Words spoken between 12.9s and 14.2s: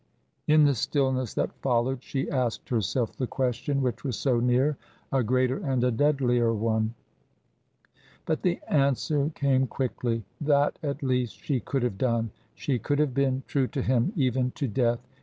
have been true to him,